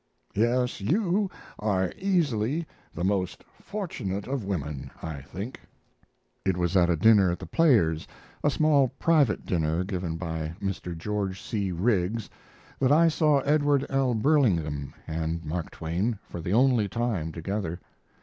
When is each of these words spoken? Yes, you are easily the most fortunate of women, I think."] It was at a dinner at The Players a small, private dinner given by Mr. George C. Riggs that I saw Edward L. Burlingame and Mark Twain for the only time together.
Yes, 0.33 0.81
you 0.81 1.29
are 1.59 1.93
easily 1.95 2.65
the 2.91 3.03
most 3.03 3.43
fortunate 3.61 4.25
of 4.25 4.43
women, 4.43 4.89
I 5.03 5.21
think."] 5.21 5.59
It 6.43 6.57
was 6.57 6.75
at 6.75 6.89
a 6.89 6.95
dinner 6.95 7.29
at 7.31 7.37
The 7.37 7.45
Players 7.45 8.07
a 8.43 8.49
small, 8.49 8.87
private 8.97 9.45
dinner 9.45 9.83
given 9.83 10.17
by 10.17 10.55
Mr. 10.59 10.97
George 10.97 11.39
C. 11.39 11.71
Riggs 11.71 12.31
that 12.79 12.91
I 12.91 13.09
saw 13.09 13.41
Edward 13.41 13.85
L. 13.91 14.15
Burlingame 14.15 14.95
and 15.05 15.45
Mark 15.45 15.69
Twain 15.69 16.17
for 16.27 16.41
the 16.41 16.51
only 16.51 16.89
time 16.89 17.31
together. 17.31 17.79